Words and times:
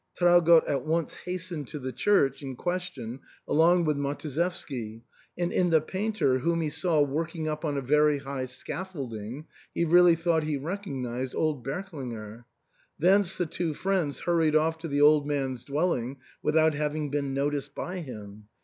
Traugott 0.17 0.67
at 0.67 0.83
once 0.83 1.13
hastened 1.13 1.67
to 1.67 1.77
the 1.77 1.91
church 1.91 2.41
in 2.41 2.55
question 2.55 3.19
along 3.47 3.85
with 3.85 3.97
Matuszewski; 3.97 5.03
and 5.37 5.53
in 5.53 5.69
the 5.69 5.79
painter, 5.79 6.39
whom 6.39 6.61
he 6.61 6.71
saw 6.71 7.01
working 7.01 7.47
up 7.47 7.63
on 7.63 7.77
a 7.77 7.83
very 7.83 8.17
high 8.17 8.45
scaffolding, 8.45 9.45
he 9.75 9.85
really 9.85 10.15
thought 10.15 10.41
he 10.41 10.57
recognised 10.57 11.35
old 11.35 11.63
Berk 11.63 11.93
linger. 11.93 12.45
Thence 12.97 13.37
the 13.37 13.45
two 13.45 13.75
friends 13.75 14.21
hurried 14.21 14.55
off 14.55 14.79
to 14.79 14.87
the 14.87 15.01
old 15.01 15.27
man's 15.27 15.65
dwelling, 15.65 16.17
without 16.41 16.73
having 16.73 17.11
been 17.11 17.35
noticed 17.35 17.75
by 17.75 17.99
him. 17.99 18.47